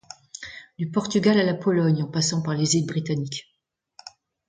[0.79, 3.55] Du Portugal à la Pologne en passant par les îles Britanniques.